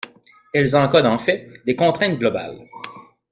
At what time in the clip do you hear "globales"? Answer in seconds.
2.17-2.57